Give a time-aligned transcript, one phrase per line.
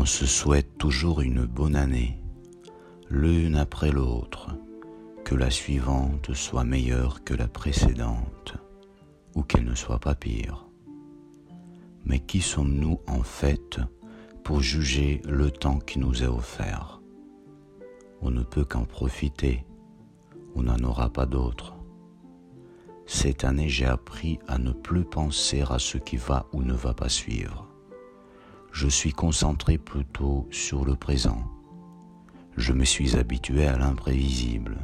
[0.00, 2.18] On se souhaite toujours une bonne année,
[3.10, 4.56] l'une après l'autre,
[5.26, 8.54] que la suivante soit meilleure que la précédente,
[9.34, 10.64] ou qu'elle ne soit pas pire.
[12.06, 13.78] Mais qui sommes-nous en fait
[14.42, 17.02] pour juger le temps qui nous est offert?
[18.22, 19.66] On ne peut qu'en profiter,
[20.54, 21.76] on n'en aura pas d'autre.
[23.04, 26.94] Cette année, j'ai appris à ne plus penser à ce qui va ou ne va
[26.94, 27.69] pas suivre.
[28.72, 31.44] Je suis concentré plutôt sur le présent.
[32.56, 34.78] Je me suis habitué à l'imprévisible.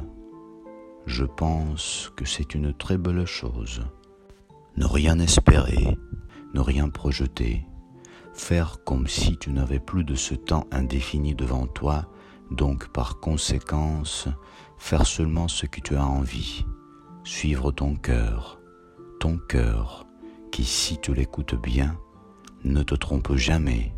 [1.05, 3.81] Je pense que c'est une très belle chose.
[4.75, 5.97] Ne rien espérer,
[6.53, 7.65] ne rien projeter,
[8.33, 12.11] faire comme si tu n'avais plus de ce temps indéfini devant toi,
[12.51, 14.27] donc par conséquence,
[14.77, 16.65] faire seulement ce que tu as envie,
[17.23, 18.59] suivre ton cœur,
[19.19, 20.05] ton cœur,
[20.51, 21.97] qui si tu l'écoutes bien,
[22.63, 23.93] ne te trompe jamais,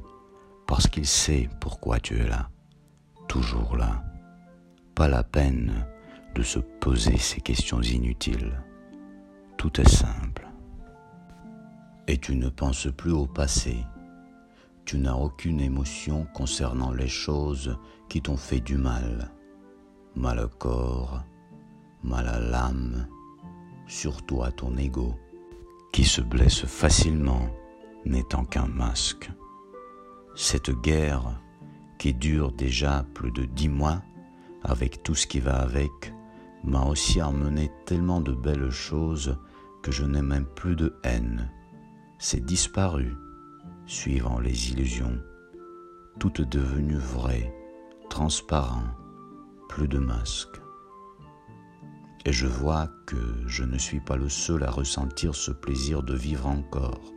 [0.68, 2.50] parce qu'il sait pourquoi tu es là,
[3.28, 4.04] toujours là.
[4.96, 5.86] Pas la peine
[6.36, 8.62] de se poser ces questions inutiles.
[9.58, 10.48] Tout est simple.
[12.08, 13.78] Et tu ne penses plus au passé.
[14.86, 17.78] Tu n'as aucune émotion concernant les choses
[18.10, 19.32] qui t'ont fait du mal.
[20.16, 21.24] Mal au corps,
[22.04, 23.08] mal à l'âme,
[23.88, 25.16] surtout à ton ego,
[25.94, 27.50] qui se blesse facilement
[28.06, 29.30] n'étant qu'un masque.
[30.36, 31.42] Cette guerre,
[31.98, 34.02] qui dure déjà plus de dix mois,
[34.64, 36.14] avec tout ce qui va avec,
[36.64, 39.38] m'a aussi emmené tellement de belles choses
[39.84, 41.50] que je n'ai même plus de haine.
[42.18, 43.16] C'est disparu,
[43.86, 45.20] suivant les illusions,
[46.20, 47.54] tout est devenu vrai,
[48.10, 48.84] transparent,
[49.70, 50.62] plus de masques.
[52.26, 56.14] Et je vois que je ne suis pas le seul à ressentir ce plaisir de
[56.14, 57.14] vivre encore,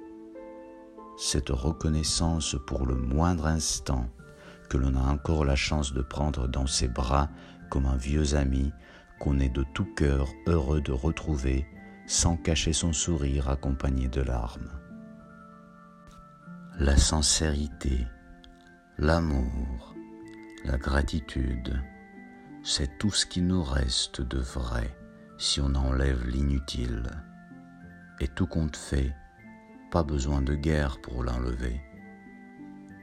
[1.18, 4.08] cette reconnaissance pour le moindre instant
[4.68, 7.28] que l'on a encore la chance de prendre dans ses bras
[7.70, 8.72] comme un vieux ami
[9.20, 11.66] qu'on est de tout cœur heureux de retrouver
[12.06, 14.70] sans cacher son sourire accompagné de larmes.
[16.78, 18.06] La sincérité,
[18.98, 19.94] l'amour,
[20.64, 21.80] la gratitude,
[22.64, 24.96] c'est tout ce qui nous reste de vrai
[25.38, 27.10] si on enlève l'inutile.
[28.20, 29.14] Et tout compte fait,
[29.92, 31.78] pas besoin de guerre pour l'enlever.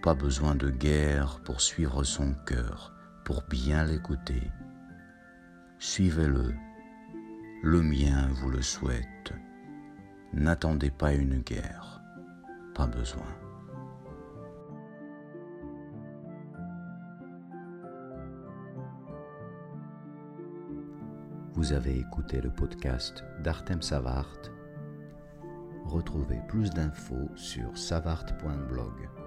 [0.01, 4.51] Pas besoin de guerre pour suivre son cœur, pour bien l'écouter.
[5.77, 6.55] Suivez-le,
[7.61, 9.33] le mien vous le souhaite.
[10.33, 12.01] N'attendez pas une guerre,
[12.73, 13.35] pas besoin.
[21.53, 24.39] Vous avez écouté le podcast d'Artem Savart.
[25.89, 29.18] Retrouvez plus d'infos sur savart.blog.